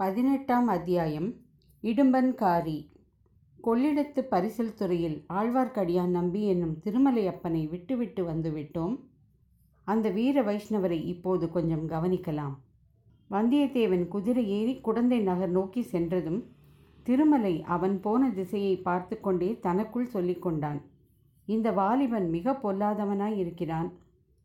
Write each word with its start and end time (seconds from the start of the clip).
பதினெட்டாம் 0.00 0.66
அத்தியாயம். 0.66 1.34
இடும்பன்காரி. 1.82 2.88
கொள்ளிடத்து 3.64 4.22
பரிசல் 4.30 4.74
துறையில் 4.74 5.24
ஆழ்வார்க்கடியான் 5.28 6.06
நம்பி 6.06 6.46
என்னும் 6.46 6.78
திருமலையப்பனை 6.84 7.68
விட்டுவிட்டு 7.68 8.24
வந்துவிட்டோம் 8.26 9.00
அந்த 9.84 10.10
வீர 10.10 10.42
வைஷ்ணவரை 10.42 11.04
இப்போது 11.04 11.50
கொஞ்சம் 11.50 11.88
கவனிக்கலாம். 11.88 12.54
வந்தியத்தேவன் 13.30 14.08
குதிரை 14.08 14.48
ஏறி 14.48 14.80
குடந்தை 14.80 15.18
நகர் 15.18 15.50
நோக்கி 15.50 15.82
சென்றதும் 15.82 16.46
திருமலை 17.02 17.62
அவன் 17.62 18.00
போன 18.00 18.30
திசையை 18.30 18.76
பார்த்து 18.76 19.20
கொண்டே 19.20 19.58
தனக்குள் 19.58 20.08
சொல்லிக்கொண்டான் 20.12 20.80
இந்த 21.46 21.72
வாலிபன் 21.72 22.28
மிக 22.28 22.52
பொல்லாதவனாய் 22.52 23.36
இருக்கிறான். 23.36 23.92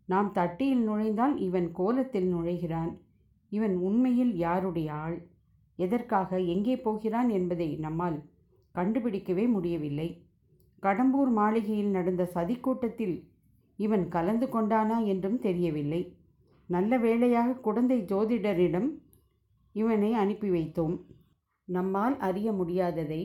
நாம் 0.05 0.31
தட்டியில் 0.31 0.83
நுழைந்தால் 0.83 1.37
இவன் 1.37 1.71
கோலத்தில் 1.71 2.35
நுழைகிறான். 2.35 2.97
இவன் 3.49 3.75
உண்மையில் 3.75 4.35
யாருடைய 4.35 4.93
ஆள்? 4.93 5.33
எதற்காக 5.79 6.39
எங்கே 6.53 6.75
போகிறான் 6.77 7.29
என்பதை 7.29 7.69
நம்மால் 7.77 8.17
கண்டுபிடிக்கவே 8.75 9.45
முடியவில்லை. 9.47 10.09
கடம்பூர் 10.83 11.31
மாளிகையில் 11.31 11.89
நடந்த 11.89 12.23
சதிக்கூட்டத்தில் 12.33 13.15
இவன் 13.79 14.05
கலந்து 14.07 14.47
கொண்டானா 14.47 14.97
என்றும் 15.05 15.39
தெரியவில்லை. 15.39 16.01
நல்ல 16.69 16.97
வேளையாக 16.97 17.57
குடந்தை 17.59 17.97
ஜோதிடரிடம் 18.01 18.89
இவனை 19.75 20.11
அனுப்பி 20.13 20.49
வைத்தோம். 20.49 20.95
நம்மால் 21.67 22.15
அறிய 22.19 22.49
முடியாததை 22.51 23.21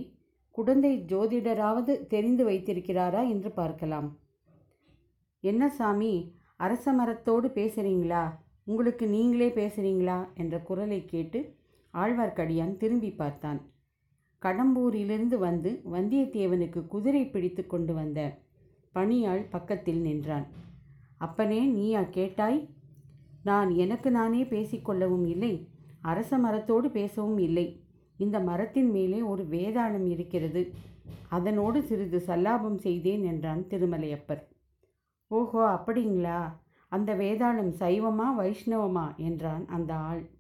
குடந்தை 0.55 0.93
ஜோதிடராவது 1.12 1.93
தெரிந்து 2.07 2.45
வைத்திருக்கிறாரா 2.45 3.23
என்று 3.29 3.51
பார்க்கலாம். 3.51 4.09
என்ன 5.45 5.62
சாமி 5.69 6.12
அரச 6.57 6.93
மரத்தோடு 6.93 7.48
பேசுகிறீங்களா 7.48 8.24
உங்களுக்கு 8.65 9.05
நீங்களே 9.09 9.48
பேசுகிறீங்களா 9.51 10.19
என்ற 10.35 10.55
குரலை 10.60 11.01
கேட்டு 11.05 11.41
ஆழ்வார்க்கடியான் 11.95 12.77
திரும்பி 12.77 13.11
பார்த்தான். 13.11 13.61
கடம்பூரிலிருந்து 14.43 15.39
வந்து 15.39 15.83
வந்தியத்தேவனுக்கு 15.93 16.87
குதிரை 16.87 17.27
பிடித்து 17.27 17.66
கொண்டு 17.66 17.95
வந்த 17.95 18.38
பணியாள் 18.93 19.43
பக்கத்தில் 19.51 20.01
நின்றான். 20.01 20.47
அப்பனே 21.19 21.65
நீயா 21.66 22.02
கேட்டாய்? 22.02 22.69
நான் 23.43 23.71
எனக்கு 23.71 24.10
நானே 24.10 24.43
பேசிக்கொள்ளவும் 24.43 25.27
இல்லை 25.27 25.69
அரச 26.01 26.38
மரத்தோடு 26.38 26.91
பேசவும் 26.91 27.38
இல்லை. 27.38 27.85
இந்த 28.16 28.41
மரத்தின் 28.41 28.91
மேலே 28.91 29.23
ஒரு 29.23 29.43
வேதாளம் 29.45 30.07
இருக்கிறது. 30.07 30.73
அதனோடு 31.29 31.82
சிறிது 31.82 32.19
சல்லாபம் 32.27 32.77
செய்தேன் 32.77 33.23
என்றான் 33.25 33.63
திருமலையப்பர். 33.69 34.43
ஓஹோ 35.27 35.60
அப்படிங்களா? 35.71 36.41
அந்த 36.88 37.15
வேதாளம் 37.15 37.73
சைவமா 37.79 38.27
வைஷ்ணவமா? 38.38 39.16
என்றான் 39.16 39.66
அந்த 39.69 39.95
ஆள். 39.95 40.30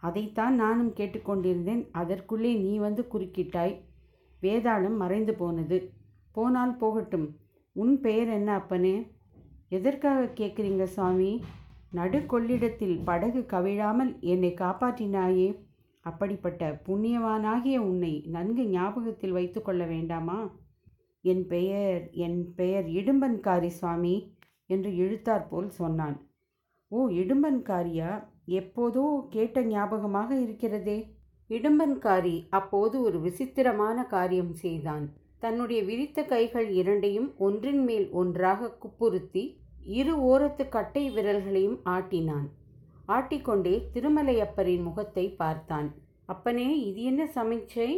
அதைத்தான் 0.00 0.54
நானும் 0.54 0.92
கேட்டுக்கொண்டிருந்தேன். 0.92 1.88
அதற்குள்ளே 1.92 2.54
நீ 2.54 2.78
வந்து 2.78 3.06
குறுக்கிட்டாய். 3.12 3.80
வேதாளம் 4.42 4.96
மறைந்து 4.96 5.34
போனது. 5.34 5.92
போனால் 6.32 6.76
போகட்டும். 6.76 7.36
உன் 7.72 8.00
பெயர் 8.00 8.28
என்ன 8.28 8.54
அப்பனே? 8.54 9.10
எதற்காக 9.68 10.24
கேட்குறீங்க 10.24 10.82
சுவாமி? 10.82 11.42
நடு 11.90 12.26
கொள்ளிடத்தில் 12.26 13.00
படகு 13.04 13.46
கவிழாமல் 13.48 14.18
என்னை 14.20 14.54
காப்பாற்றினாயே. 14.54 15.64
அப்படிப்பட்ட 16.00 16.82
புண்ணியவானாகிய 16.86 17.76
உன்னை 17.76 18.24
நன்கு 18.26 18.66
ஞாபகத்தில் 18.66 19.32
வைத்து 19.32 19.62
கொள்ள 19.62 19.84
வேண்டாமா? 19.84 20.50
என் 21.22 21.46
பெயர் 21.46 22.10
என் 22.10 22.54
பெயர் 22.54 22.84
இடும்பன்காரி 22.84 23.66
சுவாமி 23.66 24.32
என்று 24.66 24.96
இழுத்தாற்போல் 24.96 25.68
சொன்னான். 25.68 26.25
ஓ 26.96 27.02
இடும்பன்காரியா? 27.20 28.10
எப்போதோ 28.60 29.04
கேட்ட 29.28 29.62
ஞாபகமாக 29.70 30.30
இருக்கிறதே. 30.40 30.98
இடும்பன்காரி 31.50 32.36
அப்போது 32.58 32.96
ஒரு 33.02 33.18
விசித்திரமான 33.20 33.98
காரியம் 34.06 34.52
செய்தான். 34.64 35.04
தன்னுடைய 35.38 35.80
விரித்த 35.82 36.20
கைகள் 36.24 36.68
இரண்டையும் 36.70 37.28
ஒன்றின் 37.46 37.82
மேல் 37.84 38.06
ஒன்றாக 38.10 38.70
குப்புறுத்தி 38.82 39.44
இரு 39.98 40.14
ஓரத்து 40.30 40.64
கட்டை 40.68 41.04
விரல்களையும் 41.10 41.78
ஆட்டினான். 41.86 42.46
ஆட்டிக்கொண்டே 43.08 43.74
திருமலையப்பரின் 43.94 44.82
முகத்தை 44.82 45.26
பார்த்தான். 45.42 45.88
அப்பனே 46.24 46.68
இது 46.88 47.00
என்ன 47.02 47.24
சமைச்சை 47.34 47.90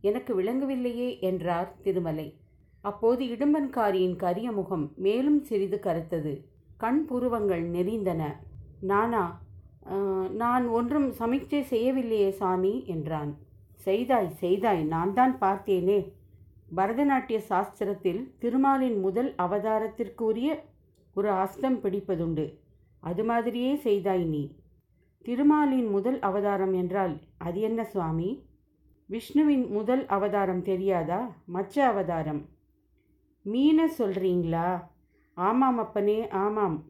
எனக்கு 0.00 0.32
விளங்கவில்லையே 0.40 1.08
என்றார் 1.20 1.70
திருமலை. 1.82 2.26
அப்போது 2.84 3.22
இடும்பன்காரியின் 3.34 4.16
கரிய 4.16 4.48
முகம் 4.52 4.84
மேலும் 4.96 5.40
சிறிது 5.42 5.78
கருத்தது 5.86 6.34
கண் 6.76 7.04
புருவங்கள் 7.04 7.64
நெறிந்தன. 7.70 8.22
நானா? 8.80 9.24
நான் 10.30 10.66
ஒன்றும் 10.66 11.08
சமீட்சை 11.12 11.60
செய்யவில்லையே 11.70 12.30
சாமி 12.30 12.84
என்றான். 12.86 13.32
செய்தாய் 13.86 14.30
செய்தாய் 14.30 14.82
நான் 14.84 15.12
தான் 15.12 15.34
பார்த்தேனே. 15.40 15.98
பரதநாட்டிய 16.76 17.38
சாஸ்திரத்தில் 17.48 18.22
திருமாலின் 18.38 18.98
முதல் 19.00 19.34
அவதாரத்திற்குரிய 19.38 20.48
ஒரு 21.14 21.30
அஸ்தம் 21.30 21.78
பிடிப்பதுண்டு. 21.82 22.46
அது 23.00 23.24
மாதிரியே 23.24 23.72
செய்தாய் 23.76 24.24
நீ. 24.24 24.42
திருமாலின் 25.24 25.90
முதல் 25.90 26.18
அவதாரம் 26.20 26.74
என்றால் 26.74 27.14
அது 27.38 27.60
என்ன 27.60 27.84
சுவாமி? 27.84 28.30
விஷ்ணுவின் 29.10 29.66
முதல் 29.68 30.06
அவதாரம் 30.06 30.62
தெரியாதா? 30.62 31.20
மச்ச 31.54 31.84
அவதாரம். 31.84 32.42
மீன 33.42 33.88
சொல்கிறீங்களா 33.98 34.68
ஆமாம் 35.34 35.78
அப்பனே 35.78 36.28
ஆமாம். 36.28 36.84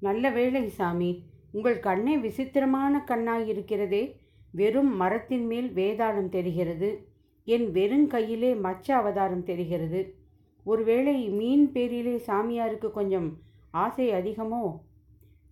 நல்ல 0.00 0.30
வேளை 0.30 0.68
சாமி 0.68 1.22
உங்கள் 1.52 1.80
கண்ணே 1.80 2.18
விசித்திரமான 2.18 3.04
கண்ணாயிருக்கிறதே 3.06 4.16
வெறும் 4.50 4.96
மரத்தின் 4.96 5.46
மேல் 5.46 5.74
வேதாளம் 5.74 6.28
தெரிகிறது. 6.28 7.08
என் 7.44 7.70
வெறும் 7.70 8.06
கையிலே 8.06 8.54
மச்ச 8.54 8.96
அவதாரம் 8.96 9.42
தெரிகிறது. 9.42 10.14
ஒருவேளை 10.64 11.28
மீன் 11.28 11.72
பேரிலே 11.72 12.22
சாமியாருக்கு 12.26 12.90
கொஞ்சம் 12.90 13.38
ஆசை 13.70 14.10
அதிகமோ? 14.10 14.80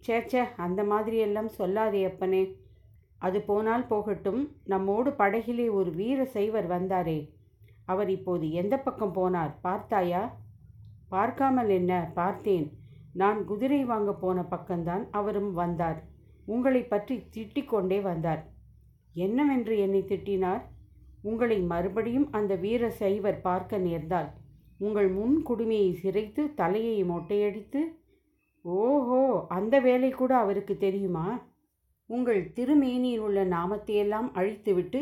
சேச்சே 0.06 0.46
அந்த 0.56 0.82
மாதிரியெல்லாம் 0.82 1.48
சொல்லாதே 1.58 2.04
அப்பனே. 2.04 2.56
அது 3.18 3.40
போனால் 3.40 3.86
போகட்டும். 3.86 4.56
நம்மோடு 4.64 5.10
படகிலே 5.10 5.70
ஒரு 5.70 5.90
வீர 5.90 6.24
சைவர் 6.24 6.68
வந்தாரே. 6.68 7.28
அவர் 7.86 8.10
இப்போது 8.10 8.52
எந்த 8.52 8.78
பக்கம் 8.78 9.14
போனார் 9.14 9.54
பார்த்தாயா? 9.60 10.41
பார்க்காமல் 11.14 11.70
என்ன? 11.78 11.92
பார்த்தேன். 12.14 12.66
நான் 13.12 13.40
குதிரை 13.44 13.80
வாங்க 13.84 14.10
போன 14.14 14.40
பக்கம்தான் 14.50 15.04
அவரும் 15.10 15.52
வந்தார். 15.52 15.98
உங்களை 16.46 16.82
பற்றி 16.84 17.16
திட்டிக் 17.34 17.72
கொண்டே 17.72 17.98
வந்தார். 18.00 18.42
என்னவென்று 19.14 19.74
என்னை 19.78 20.02
திட்டினார்? 20.02 20.62
உங்களை 21.22 21.58
மறுபடியும் 21.72 22.28
அந்த 22.30 22.52
வீர 22.54 22.90
சைவர் 23.00 23.40
பார்க்க 23.40 23.78
நேர்ந்தால் 23.78 24.30
உங்கள் 24.78 25.08
முன் 25.08 25.36
குடுமையை 25.48 25.90
சிரைத்து 26.02 26.42
தலையை 26.54 26.96
மொட்டையடித்து 27.04 27.80
ஓஹோ 28.64 29.20
அந்த 29.48 29.74
வேலை 29.80 30.10
கூட 30.10 30.32
அவருக்கு 30.36 30.74
தெரியுமா? 30.76 31.26
உங்கள் 32.10 32.40
திருமேனியில் 32.56 33.24
உள்ள 33.26 33.40
நாமத்தையெல்லாம் 33.46 34.28
அழித்துவிட்டு 34.38 35.00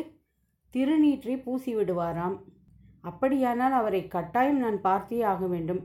திருநீற்றை 0.75 1.34
பூசிவிடுவாராம். 1.44 2.37
அப்படியானால் 3.00 3.72
அவரை 3.72 4.09
கட்டாயம் 4.09 4.56
நான் 4.56 4.81
பார்த்தே 4.81 5.22
ஆக 5.22 5.47
வேண்டும். 5.47 5.83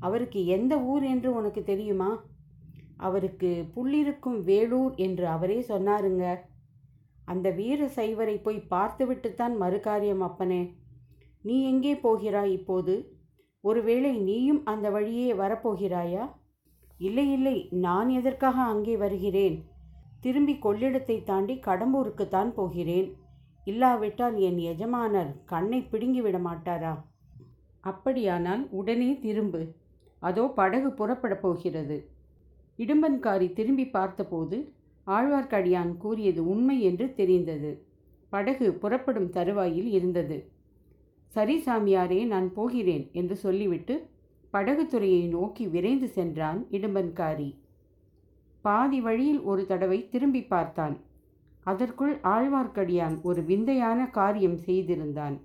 அவருக்கு 0.00 0.46
எந்த 0.46 0.78
ஊர் 0.78 1.02
என்று 1.02 1.34
உனக்கு 1.34 1.62
தெரியுமா? 1.62 2.24
அவருக்கு 2.96 3.64
புள்ளிருக்கும் 3.74 4.42
வேலூர் 4.42 4.94
என்று 4.94 5.26
அவரே 5.26 5.60
சொன்னாருங்க. 5.60 6.38
அந்த 7.24 7.50
வீர 7.50 7.86
சைவரை 7.86 8.42
போய் 8.42 8.60
பார்த்துவிட்டுத்தான் 8.60 9.62
மறுகாரியம் 9.62 10.18
அப்பனே. 10.18 10.76
நீ 11.42 11.64
எங்கே 11.64 11.96
போகிறாய் 11.96 12.52
இப்போது? 12.52 12.94
ஒருவேளை 13.60 14.18
நீயும் 14.18 14.64
அந்த 14.64 14.90
வழியே 14.90 15.32
வரப்போகிறாயா? 15.32 16.24
இல்லை 16.98 17.32
இல்லை 17.32 17.68
நான் 17.70 18.08
எதற்காக 18.08 18.62
அங்கே 18.62 18.96
வருகிறேன்? 18.96 19.56
திரும்பி 20.20 20.52
கொள்ளிடத்தை 20.52 21.22
தாண்டி 21.22 21.54
கடம்பூருக்குத்தான் 21.54 22.50
போகிறேன். 22.50 23.08
இல்லாவிட்டால் 23.64 24.36
என் 24.36 24.58
எஜமானர் 24.58 25.30
கண்ணை 25.44 25.80
பிடுங்கி 25.82 26.20
விட 26.20 26.38
மாட்டாரா? 26.38 26.94
அப்படியானால் 27.80 28.68
உடனே 28.70 29.18
திரும்பு. 29.18 29.62
அதோ 30.18 30.44
படகு 30.48 30.88
புறப்படப் 30.88 31.42
போகிறது. 31.42 31.96
இடும்பன்காரி 32.78 33.52
திரும்பி 33.52 33.86
பார்த்தபோது 33.88 34.72
ஆழ்வார்க்கடியான் 35.06 35.96
கூறியது 35.96 36.48
உண்மை 36.48 36.82
என்று 36.82 37.14
தெரிந்தது. 37.14 37.86
படகு 38.30 38.72
புறப்படும் 38.72 39.30
தருவாயில் 39.30 39.90
இருந்தது. 39.90 40.38
சரி 41.26 41.62
சாமியாரே 41.66 42.26
நான் 42.26 42.52
போகிறேன் 42.52 43.10
என்று 43.12 43.36
சொல்லிவிட்டு 43.36 43.94
படகுத்துறையை 44.52 45.28
நோக்கி 45.28 45.66
விரைந்து 45.66 46.08
சென்றான் 46.08 46.66
இடும்பன்காரி. 46.70 47.54
பாதி 48.62 49.00
வழியில் 49.00 49.40
ஒரு 49.40 49.66
தடவை 49.66 50.08
திரும்பி 50.08 50.42
பார்த்தான். 50.44 50.96
அதற்குள் 51.64 52.14
ஆழ்வார்க்கடியான் 52.14 53.20
ஒரு 53.22 53.42
விந்தையான 53.42 54.10
காரியம் 54.10 54.56
செய்திருந்தான். 54.56 55.36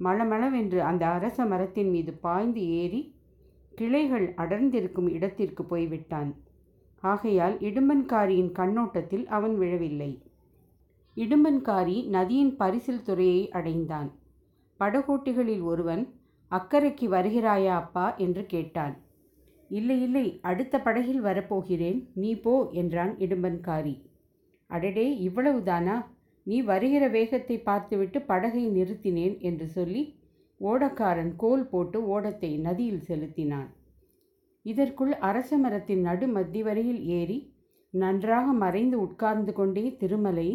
மளமளவென்று 0.00 0.78
அந்த 0.78 1.06
அரச 1.06 1.44
மரத்தின் 1.44 1.90
மீது 1.90 2.12
பாய்ந்து 2.12 2.68
ஏறி 2.68 3.14
கிளைகள் 3.74 4.32
அடர்ந்திருக்கும் 4.34 5.08
இடத்திற்கு 5.08 5.64
போய்விட்டான். 5.64 6.34
ஆகையால் 7.00 7.56
இடும்பன்காரியின் 7.58 8.52
கண்ணோட்டத்தில் 8.52 9.26
அவன் 9.26 9.58
விழவில்லை. 9.58 10.22
இடும்பன்காரி 11.16 12.08
நதியின் 12.08 12.56
பரிசில் 12.56 13.02
துறையை 13.02 13.50
அடைந்தான். 13.50 14.10
படகோட்டிகளில் 14.80 15.62
ஒருவன் 15.62 16.14
அக்கறைக்கு 16.50 17.06
வருகிறாயா 17.10 17.72
அப்பா 17.72 18.16
என்று 18.16 18.46
கேட்டான். 18.46 18.94
இல்லை 19.68 20.02
இல்லை 20.02 20.38
அடுத்த 20.42 20.80
படகில் 20.80 21.20
வரப்போகிறேன். 21.20 22.10
நீ 22.14 22.36
போ 22.36 22.68
என்றான் 22.72 23.16
இடும்பன்காரி. 23.16 23.94
அடடே 24.70 25.06
இவ்வளவுதானா? 25.28 25.96
நீ 26.46 26.56
வருகிற 26.62 27.04
வேகத்தை 27.08 27.56
பார்த்துவிட்டு 27.58 28.18
படகை 28.22 28.64
நிறுத்தினேன் 28.68 29.38
என்று 29.38 29.66
சொல்லி 29.68 30.02
ஓடக்காரன் 30.60 31.32
கோல் 31.36 31.64
போட்டு 31.68 31.98
ஓடத்தை 32.06 32.50
நதியில் 32.58 33.06
செலுத்தினான். 33.08 33.68
இதற்குள் 34.66 35.12
அரச 35.18 35.58
மரத்தின் 35.58 36.00
நடு 36.00 36.26
மத்திவரையில் 36.26 37.02
ஏறி 37.18 37.38
நன்றாக 37.94 38.46
மறைந்து 38.52 38.96
உட்கார்ந்து 39.00 39.52
கொண்டே 39.52 39.84
திருமலை 39.96 40.48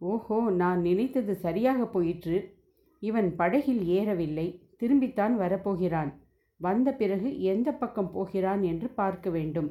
ஓஹோ 0.00 0.38
நான் 0.62 0.80
நினைத்தது 0.80 1.34
சரியாக 1.36 1.80
போயிற்று. 1.86 2.38
இவன் 3.02 3.28
படகில் 3.36 3.82
ஏறவில்லை. 3.88 4.46
திரும்பித்தான் 4.80 5.34
வரப்போகிறான். 5.38 6.10
வந்த 6.60 6.88
பிறகு 6.92 7.28
எந்த 7.52 7.68
பக்கம் 7.72 8.10
போகிறான் 8.12 8.62
என்று 8.62 8.88
பார்க்க 9.00 9.30
வேண்டும். 9.30 9.68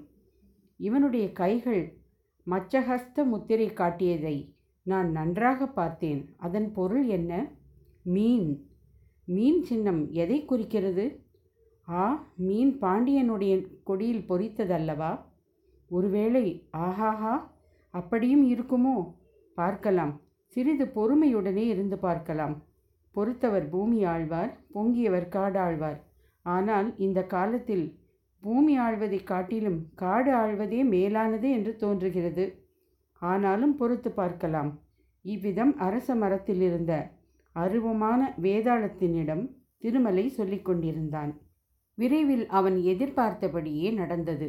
இவனுடைய 0.79 1.25
கைகள் 1.31 1.83
மச்சஹஸ்த 2.49 3.23
முத்திரை 3.23 3.73
காட்டியதை 3.73 4.53
நான் 4.83 5.11
நன்றாக 5.11 5.67
பார்த்தேன். 5.67 6.33
அதன் 6.37 6.71
பொருள் 6.71 7.05
என்ன? 7.05 7.51
மீன். 8.03 8.69
மீன் 9.25 9.63
சின்னம் 9.63 10.11
எதை 10.11 10.45
குறிக்கிறது? 10.45 11.25
ஆ 11.89 12.27
மீன் 12.35 12.79
பாண்டியனுடைய 12.79 13.67
கொடியில் 13.83 14.25
பொறித்ததல்லவா? 14.29 15.19
ஒருவேளை 15.89 16.67
ஆஹாஹா 16.77 17.35
அப்படியும் 17.89 18.45
இருக்குமோ? 18.51 19.13
பார்க்கலாம். 19.55 20.21
சிறிது 20.45 20.85
பொறுமையுடனே 20.85 21.65
இருந்து 21.67 21.97
பார்க்கலாம். 21.97 22.63
பொறுத்தவர் 23.11 23.69
பூமி 23.69 24.03
ஆழ்வார் 24.03 24.57
பொங்கியவர் 24.73 25.27
காடாழ்வார். 25.27 25.99
ஆனால் 26.41 26.97
இந்த 26.97 27.23
காலத்தில் 27.23 27.99
பூமி 28.45 28.79
ஆழ்வதை 28.79 29.19
காட்டிலும் 29.23 29.77
காடு 29.95 30.31
ஆழ்வதே 30.35 30.81
மேலானது 30.85 31.51
என்று 31.51 31.75
தோன்றுகிறது. 31.75 32.45
ஆனாலும் 33.21 33.77
பொறுத்து 33.77 34.11
பார்க்கலாம். 34.11 34.71
இவ்விதம் 35.25 35.77
அரச 35.77 36.15
மரத்தில் 36.15 36.61
இருந்த 36.61 36.93
அருவமான 37.55 38.21
வேதாளத்தினிடம் 38.41 39.43
திருமலை 39.77 40.25
சொல்லிக் 40.29 40.65
கொண்டிருந்தான். 40.65 41.31
விரைவில் 41.97 42.47
அவன் 42.47 42.77
எதிர்பார்த்தபடியே 42.83 43.91
நடந்தது. 43.91 44.47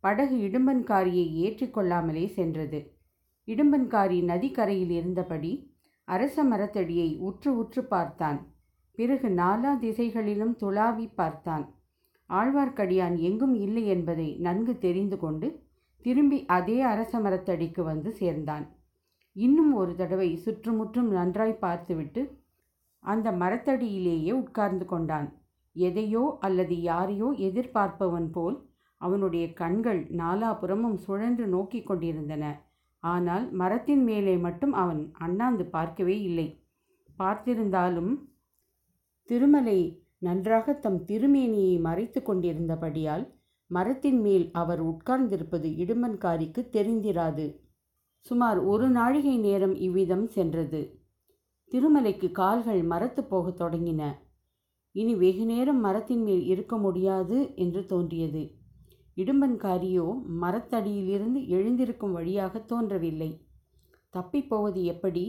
படகு 0.00 0.36
இடும்பன்காரியை 0.36 1.26
ஏற்றிக்கொள்ளாமலே 1.44 2.26
சென்றது. 2.26 2.80
இடும்பன்காரி 3.48 4.18
நதிக்கரையில் 4.24 4.90
இருந்தபடி 4.90 5.52
அரச 6.08 6.44
மரத்தடியை 6.44 7.08
உற்று 7.18 7.50
உற்று 7.58 7.84
பார்த்தான். 7.84 8.38
பிறகு 8.98 9.28
நாலா 9.28 9.78
திசைகளிலும் 9.78 10.56
துளாவி 10.60 11.06
பார்த்தான். 11.14 11.64
ஆழ்வார்க்கடியான் 12.30 13.16
எங்கும் 13.28 13.54
இல்லை 13.54 13.84
என்பதை 13.86 14.28
நன்கு 14.36 14.72
தெரிந்து 14.78 15.16
கொண்டு 15.18 15.48
திரும்பி 16.04 16.38
அதே 16.46 16.78
அரச 16.82 17.20
மரத்தடிக்கு 17.20 17.82
வந்து 17.82 18.10
சேர்ந்தான். 18.12 18.64
இன்னும் 19.36 19.72
ஒரு 19.74 19.92
தடவை 19.94 20.30
சுற்றுமுற்றும் 20.36 21.10
நன்றாய் 21.10 21.62
பார்த்துவிட்டு 21.64 22.22
அந்த 23.04 23.28
மரத்தடியிலேயே 23.32 24.32
உட்கார்ந்து 24.32 24.86
கொண்டான். 24.86 25.28
எதையோ 25.76 26.24
அல்லது 26.40 26.76
யாரையோ 26.82 27.28
எதிர்பார்ப்பவன் 27.48 28.28
போல் 28.30 28.56
அவனுடைய 29.00 29.44
கண்கள் 29.52 30.02
நாலாபுறமும் 30.20 30.98
சுழன்று 31.06 31.46
நோக்கி 31.46 31.80
கொண்டிருந்தன. 31.82 32.44
ஆனால் 33.02 33.46
மரத்தின் 33.52 34.04
மேலே 34.04 34.34
மட்டும் 34.36 34.74
அவன் 34.82 35.02
அண்ணாந்து 35.12 35.64
பார்க்கவே 35.66 36.16
இல்லை. 36.20 36.46
பார்த்திருந்தாலும் 37.18 38.12
திருமலை 39.28 39.78
நன்றாக 40.26 40.74
தம் 40.74 41.00
திருமேனியை 41.06 41.74
மறைத்து 41.80 42.20
கொண்டிருந்தபடியால் 42.20 43.24
மரத்தின் 43.70 44.20
மேல் 44.20 44.46
அவர் 44.52 44.82
உட்கார்ந்திருப்பது 44.86 45.68
இடும்பன்காரிக்கு 45.82 46.60
தெரிந்திராது. 46.72 47.46
சுமார் 48.26 48.58
ஒரு 48.64 48.86
நாழிகை 48.88 49.36
நேரம் 49.38 49.74
இவ்விதம் 49.76 50.26
சென்றது. 50.26 50.82
திருமலைக்கு 51.70 52.28
கால்கள் 52.30 52.82
மரத்து 52.82 53.22
போகத் 53.24 53.60
தொடங்கின. 53.60 54.02
இனி 54.94 55.14
வெகு 55.14 55.44
நேரம் 55.44 55.80
மரத்தின் 55.80 56.22
மேல் 56.22 56.44
இருக்க 56.44 56.74
முடியாது 56.76 57.38
என்று 57.56 57.80
தோன்றியது. 57.86 58.42
இடும்பன்காரியோ 59.16 60.06
மரத்தடியிலிருந்து 60.42 61.40
எழுந்திருக்கும் 61.48 62.12
வழியாக 62.12 62.58
தோன்றவில்லை. 62.58 63.30
தப்பிப்போவது 64.14 64.80
எப்படி? 64.84 65.24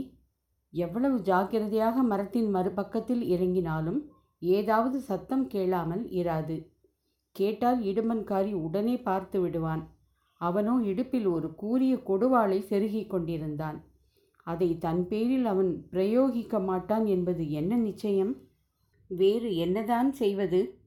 எவ்வளவு 0.74 1.18
ஜாக்கிரதையாக 1.21 2.03
மரத்தின் 2.03 2.50
மறுபக்கத்தில் 2.56 3.24
இறங்கினாலும் 3.33 4.00
ஏதாவது 4.41 4.99
சத்தம் 4.99 5.47
கேளாமல் 5.47 6.03
இராது. 6.09 6.67
கேட்டால் 7.31 7.81
இடும்பன்காரி 7.81 8.53
உடனே 8.53 8.97
பார்த்து 8.97 9.41
விடுவான். 9.41 9.83
அவனோ 10.37 10.79
இடுப்பில் 10.81 11.27
ஒரு 11.27 11.55
கூரிய 11.55 11.95
கொடுவாளை 11.95 12.59
செருகிக் 12.59 13.09
கொண்டிருந்தான். 13.09 13.83
அதை 14.43 14.77
தன் 14.77 15.07
பேரில் 15.07 15.45
அவன் 15.45 15.87
பிரயோகிக்க 15.91 16.63
மாட்டான் 16.63 17.05
என்பது 17.05 17.51
என்ன 17.51 17.75
நிச்சயம்? 17.75 18.33
வேறு 19.07 19.55
என்னதான் 19.55 20.11
செய்வது? 20.11 20.79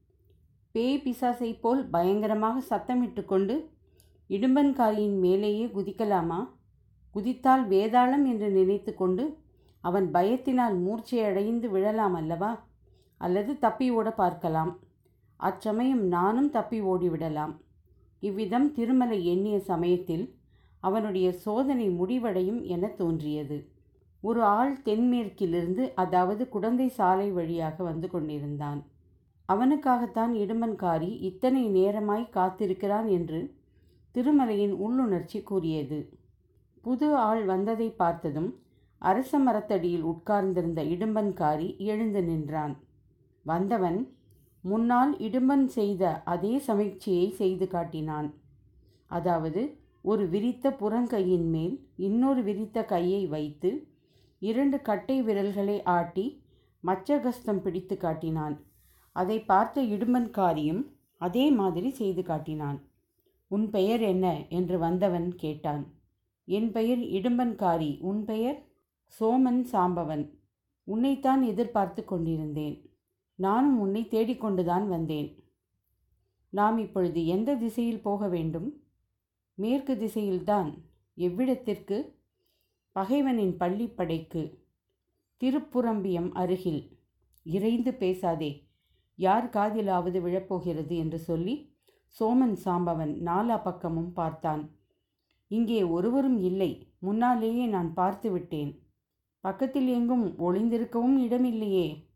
பேய் 0.71 1.01
பிசாசை 1.05 1.59
போல் 1.59 1.89
பயங்கரமாக 1.89 2.61
சத்தமிட்டு 2.69 3.25
கொண்டு 3.25 3.55
இடும்பன்காரியின் 4.29 5.17
மேலேயே 5.19 5.65
குதிக்கலாமா? 5.65 6.39
குதித்தால் 7.15 7.67
வேதாளம் 7.67 8.25
என்று 8.25 8.49
நினைத்து 8.51 8.93
கொண்டு 8.93 9.23
அவன் 9.83 10.11
பயத்தினால் 10.11 10.75
மூர்ச்சையடைந்து 10.85 11.69
விழலாம் 11.69 12.13
அல்லவா? 12.13 12.68
அல்லது 13.21 13.51
தப்பி 13.57 13.87
ஓட 13.91 14.09
பார்க்கலாம். 14.11 14.71
அச்சமயம் 15.39 16.03
நானும் 16.07 16.49
தப்பி 16.49 16.79
ஓடிவிடலாம். 16.81 17.53
இவ்விதம் 18.19 18.67
திருமலை 18.71 19.25
எண்ணிய 19.25 19.57
சமயத்தில் 19.59 20.25
அவனுடைய 20.83 21.27
சோதனை 21.31 21.87
முடிவடையும் 21.89 22.61
என 22.63 22.87
தோன்றியது. 22.87 23.57
ஒரு 24.23 24.41
ஆள் 24.43 24.73
தென்மேற்கிலிருந்து 24.85 25.83
அதாவது 25.95 26.43
குடந்தை 26.49 26.87
சாலை 26.89 27.27
வழியாக 27.31 27.77
வந்து 27.83 28.07
கொண்டிருந்தான். 28.09 28.79
அவனுக்காகத்தான் 29.49 30.33
இடும்பன்காரி 30.33 31.11
இத்தனை 31.21 31.63
நேரமாய் 31.69 32.25
காத்திருக்கிறான் 32.29 33.07
என்று 33.09 33.39
திருமலையின் 34.15 34.75
உள்ளுணர்ச்சி 34.85 35.39
கூறியது. 35.43 35.99
புது 36.81 37.07
ஆள் 37.27 37.43
வந்ததை 37.45 37.89
பார்த்ததும் 37.91 38.49
அரச 39.01 39.39
மரத்தடியில் 39.39 40.03
உட்கார்ந்திருந்த 40.03 40.81
இடும்பன்காரி 40.83 41.67
எழுந்து 41.83 42.21
நின்றான். 42.23 42.75
வந்தவன் 43.45 44.17
முன்னால் 44.61 45.17
இடும்பன் 45.19 45.65
செய்த 45.65 46.21
அதே 46.23 46.57
சமீட்சையை 46.57 47.29
செய்து 47.29 47.67
காட்டினான். 47.67 48.33
அதாவது 49.05 49.61
ஒரு 50.01 50.29
விரித்த 50.29 50.69
புறங்கையின் 50.69 51.49
மேல் 51.49 51.87
இன்னொரு 51.95 52.43
விரித்த 52.43 52.83
கையை 52.85 53.27
வைத்து 53.27 53.87
இரண்டு 54.39 54.81
கட்டை 54.81 55.21
விரல்களை 55.21 55.83
ஆட்டி 55.83 56.43
மச்சகஸ்தம் 56.83 57.61
பிடித்து 57.61 57.97
காட்டினான். 57.97 58.55
அதை 59.11 59.39
பார்த்த 59.41 59.81
இடும்பன்காரியும் 59.81 60.83
அதே 61.17 61.51
மாதிரி 61.51 61.89
செய்து 61.89 62.23
காட்டினான். 62.23 62.87
உன் 63.47 63.69
பெயர் 63.69 64.01
என்ன 64.01 64.45
என்று 64.49 64.79
வந்தவன் 64.79 65.35
கேட்டான். 65.35 65.83
என் 66.45 66.71
பெயர் 66.71 66.99
இடும்பன்காரி 66.99 68.01
உன் 68.01 68.25
பெயர் 68.25 68.59
சோமன் 69.19 69.63
சாம்பவன். 69.71 70.33
உன்னைத்தான் 70.83 71.41
எதிர்பார்த்து 71.41 72.05
கொண்டிருந்தேன். 72.05 72.88
நானும் 73.39 73.79
உன்னை 73.79 74.07
தேடிக்கொண்டுதான் 74.11 74.87
வந்தேன். 74.87 75.43
நாம் 76.49 76.77
இப்பொழுது 76.77 77.25
எந்த 77.25 77.55
திசையில் 77.55 78.01
போக 78.01 78.27
வேண்டும்? 78.27 78.81
மேற்கு 79.53 79.93
திசையில்தான். 79.95 80.69
எவ்விடத்திற்கு? 81.17 81.97
பகைவனின் 82.95 83.53
பள்ளிப்படைக்கு 83.59 84.57
திருப்புரம்பியம் 85.41 86.31
அருகில். 86.31 86.97
இறைந்து 87.43 87.93
பேசாதே. 87.93 88.67
யார் 89.15 89.49
காதிலாவது 89.49 90.19
விழப்போகிறது 90.21 90.97
என்று 90.97 91.19
சொல்லி 91.19 91.55
சோமன் 92.19 92.57
சாம்பவன் 92.65 93.13
நாலா 93.25 93.63
பக்கமும் 93.63 94.13
பார்த்தான். 94.13 94.75
இங்கே 95.47 95.83
ஒருவரும் 95.83 96.39
இல்லை. 96.39 96.93
முன்னாலேயே 96.99 97.65
நான் 97.65 97.93
பார்த்து 97.93 98.31
விட்டேன் 98.31 98.71
பக்கத்தில் 99.39 99.87
எங்கும் 99.87 100.25
ஒளிந்திருக்கவும் 100.39 101.17
இடமில்லையே. 101.27 102.08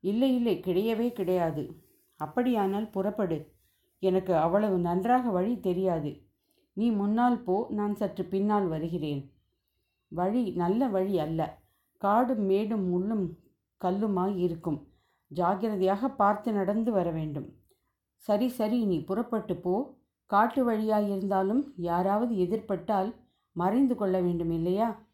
இல்லை 0.00 0.34
இல்லை 0.34 0.62
கிடையவே 0.66 1.12
கிடையாது. 1.12 1.84
அப்படியானால் 2.14 2.90
புறப்படு. 2.90 3.54
எனக்கு 3.98 4.36
அவ்வளவு 4.36 4.78
நன்றாக 4.78 5.30
வழி 5.30 5.60
தெரியாது. 5.60 6.24
நீ 6.72 6.90
முன்னால் 6.90 7.42
போ 7.42 7.66
நான் 7.70 7.94
சற்று 7.94 8.24
பின்னால் 8.24 8.66
வருகிறேன். 8.68 9.32
வழி 10.08 10.50
நல்ல 10.50 10.88
வழி 10.88 11.18
அல்ல. 11.18 11.58
காடும் 11.96 12.44
மேடும் 12.44 12.86
முள்ளும் 12.92 13.26
கல்லுமாய் 13.84 14.36
இருக்கும். 14.36 14.86
ஜாகிரதையாக 15.34 16.08
பார்த்து 16.14 16.52
நடந்து 16.52 16.92
வர 16.92 17.10
வேண்டும். 17.10 17.48
சரி 18.14 18.48
சரி 18.48 18.84
நீ 18.84 19.04
புறப்பட்டு 19.04 19.56
போ. 19.56 19.98
காட்டு 20.26 20.70
வழியாயிருந்தாலும் 20.70 21.62
யாராவது 21.76 22.34
எதிர்பட்டால் 22.34 23.14
மறைந்து 23.52 23.94
கொள்ள 23.96 24.20
வேண்டும் 24.20 24.50
இல்லையா? 24.50 25.04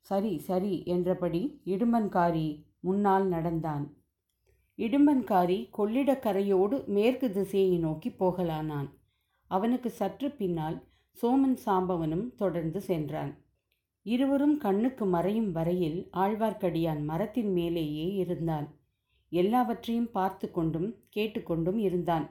சரி 0.00 0.38
சரி 0.38 0.84
என்றபடி 0.84 1.60
இடுமன்காரி 1.64 2.64
முன்னால் 2.80 3.26
நடந்தான். 3.26 3.84
இடும்பன்காரி 4.78 5.68
கொள்ளிடக்கரையோடு 5.78 6.86
மேற்கு 6.86 7.30
திசையை 7.30 7.78
நோக்கி 7.78 8.10
போகலானான். 8.10 8.88
அவனுக்கு 9.46 9.90
சற்று 9.90 10.30
பின்னால் 10.30 10.76
சோமன் 11.22 11.56
சாம்பவனும் 11.66 12.34
தொடர்ந்து 12.34 12.80
சென்றான். 12.80 13.32
இருவரும் 14.02 14.58
கண்ணுக்கு 14.58 15.04
மறையும் 15.04 15.52
வரையில் 15.52 16.10
ஆழ்வார்க்கடியான் 16.12 17.04
மரத்தின் 17.04 17.52
மேலேயே 17.52 18.14
இருந்தான். 18.14 18.66
எல்லாவற்றையும் 19.28 20.10
பார்த்து 20.10 20.50
கொண்டும் 20.50 20.88
கேட்டுக்கொண்டும் 21.16 21.78
இருந்தான். 21.78 22.26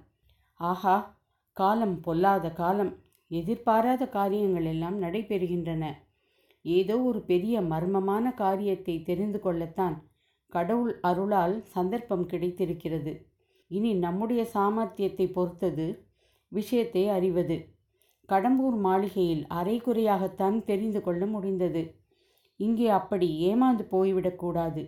ஆஹா 0.54 1.18
காலம் 1.52 2.02
பொல்லாத 2.02 2.52
காலம். 2.52 2.94
எதிர்பாராத 3.28 4.08
காரியங்கள் 4.08 4.66
எல்லாம் 4.66 5.02
நடைபெறுகின்றன. 5.02 5.84
ஏதோ 6.62 7.00
ஒரு 7.00 7.22
பெரிய 7.22 7.62
மர்மமான 7.62 8.34
காரியத்தை 8.34 9.04
தெரிந்து 9.04 9.40
கொள்ளத்தான் 9.40 9.96
கடவுள் 10.52 10.94
அருளால் 11.02 11.56
சந்தர்ப்பம் 11.76 12.26
கிடைத்திருக்கிறது. 12.26 13.12
இனி 13.72 13.92
நம்முடைய 13.96 14.42
சாமர்த்தியத்தை 14.54 15.26
பொறுத்தது 15.34 15.86
விஷயத்தை 16.52 17.04
அறிவது. 17.10 17.58
கடம்பூர் 18.30 18.78
மாளிகையில் 18.78 19.44
அரைகுறையாகத்தான் 19.50 20.58
தெரிந்து 20.64 21.00
கொள்ள 21.02 21.26
முடிந்தது. 21.26 21.84
இங்கே 22.60 22.88
அப்படி 22.90 23.28
ஏமாந்து 23.50 23.84
போய்விடக்கூடாது 23.92 24.82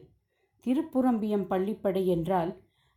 திருப்புரம்பியம் 0.65 1.45
பள்ளிப்படை 1.49 2.03
என்றால் 2.05 2.51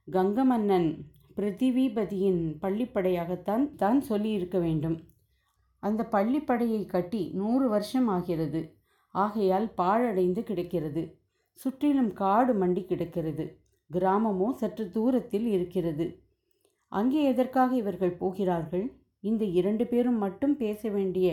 கங்கமன்னன் 0.08 0.88
பிருத்திவிபதியின் 1.36 2.42
பள்ளிப்படையாகத்தான் 2.62 3.64
தான் 3.74 4.00
சொல்லியிருக்க 4.00 4.58
வேண்டும். 4.58 4.96
அந்த 5.82 6.02
பள்ளிப்படையை 6.12 6.82
கட்டி 6.86 7.22
நூறு 7.34 7.66
வருஷம் 7.68 8.08
ஆகிறது. 8.08 8.60
ஆகையால் 9.14 9.66
பாழடைந்து 9.76 10.42
கிடக்கிறது. 10.42 11.02
சுற்றிலும் 11.58 12.12
காடு 12.12 12.52
மண்டி 12.54 12.82
கிடக்கிறது. 12.84 13.44
கிராமமோ 13.90 14.48
சற்று 14.52 14.84
தூரத்தில் 14.90 15.46
இருக்கிறது. 15.46 16.06
அங்கே 16.92 17.20
எதற்காக 17.24 17.76
இவர்கள் 17.76 18.18
போகிறார்கள்? 18.18 18.86
இந்த 19.20 19.44
இரண்டு 19.58 19.84
பேரும் 19.86 20.18
மட்டும் 20.18 20.56
பேச 20.56 20.88
வேண்டிய 20.88 21.28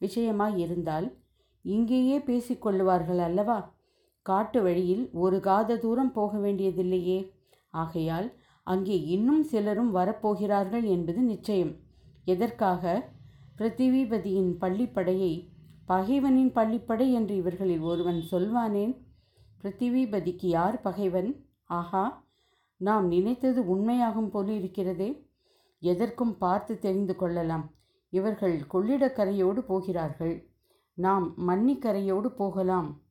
விஷயமாய் 0.00 0.56
இருந்தால் 0.56 1.06
இங்கேயே 1.64 2.18
பேசிக்கொள்ளுவார்கள் 2.18 3.18
அல்லவா? 3.18 3.58
காட்டு 4.26 4.62
வழியில் 4.62 5.04
ஒரு 5.12 5.40
காத 5.40 5.76
தூரம் 5.76 6.12
போக 6.12 6.32
வேண்டியதில்லையே. 6.38 7.18
ஆகையால் 7.74 8.28
அங்கே 8.66 8.96
இன்னும் 9.06 9.42
சிலரும் 9.42 9.94
வரப்போகிறார்கள் 9.94 10.84
என்பது 10.84 11.20
நிச்சயம். 11.22 11.72
எதற்காக? 12.24 13.10
பிரதிவிபதியின் 13.58 14.52
பள்ளிப்படையை 14.60 15.32
பகைவனின் 15.88 16.52
பள்ளிப்படை 16.54 17.06
என்று 17.12 17.34
இவர்களில் 17.36 17.80
ஒருவன் 17.80 18.20
சொல்வானேன்? 18.30 18.92
பிருத்திவிபதிக்கு 19.62 20.46
யார் 20.46 20.80
பகைவன்? 20.80 21.30
ஆஹா 21.64 22.24
நாம் 22.76 23.06
நினைத்தது 23.06 23.60
உண்மையாகும் 23.62 24.30
போலிருக்கிறதே 24.32 25.10
எதற்கும் 25.82 26.38
பார்த்து 26.38 26.78
தெரிந்து 26.78 27.16
கொள்ளலாம். 27.16 27.70
இவர்கள் 28.12 28.56
கொள்ளிடக்கரையோடு 28.72 29.58
போகிறார்கள். 29.58 30.34
நாம் 30.94 31.34
மன்னிக்கரையோடு 31.48 32.26
போகலாம். 32.26 33.02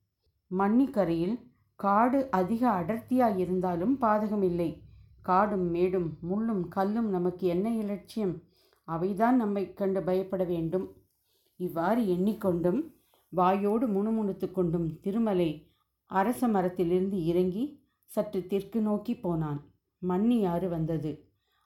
மன்னிக்கரையில் 0.52 1.38
காடு 1.76 2.28
அதிக 2.32 2.70
அடர்த்தியாக 2.70 3.38
இருந்தாலும் 3.38 3.98
பாதகமில்லை. 4.02 4.70
காடும் 5.22 5.68
மேடும் 5.70 6.18
முள்ளும் 6.30 6.68
கல்லும் 6.68 7.10
நமக்கு 7.10 7.48
என்ன 7.48 7.70
இலட்சியம்? 7.76 8.44
அவைதான் 8.88 9.36
நம்மை 9.36 9.74
கண்டு 9.74 10.02
பயப்பட 10.04 10.44
வேண்டும். 10.44 10.88
இவ்வாறு 11.60 12.02
எண்ணிக்கொண்டும் 12.02 12.80
வாயோடு 13.36 13.88
முணுமுணுத்து 13.88 14.52
கொண்டும் 14.52 15.00
திருமலை 15.00 15.50
அரச 16.12 16.48
மரத்திலிருந்து 16.48 17.26
இறங்கி 17.26 17.66
சற்று 18.04 18.48
தெற்கு 18.48 18.82
நோக்கி 18.82 19.14
போனான். 19.16 19.60
மண்ணியாறு 20.02 20.68
வந்தது. 20.70 21.12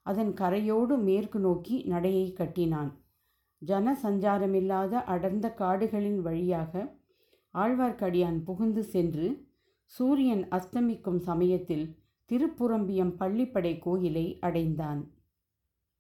அதன் 0.06 0.34
கரையோடு 0.34 0.96
மேற்கு 0.98 1.40
நோக்கி 1.40 1.84
நடையை 1.84 2.28
கட்டினான். 2.34 2.92
ஜன 3.62 3.94
சஞ்சாரமில்லாத 4.04 4.94
அடர்ந்த 5.04 5.48
காடுகளின் 5.54 6.20
வழியாக 6.22 6.74
ஆழ்வார்க்கடியான் 7.54 8.40
புகுந்து 8.44 8.84
சென்று 8.84 9.28
சூரியன் 9.84 10.44
அஸ்தமிக்கும் 10.52 11.20
சமயத்தில் 11.20 11.86
திருப்புரம்பியம் 12.30 13.14
பள்ளிப்படை 13.20 13.74
கோயிலை 13.80 14.26
அடைந்தான். 14.40 15.02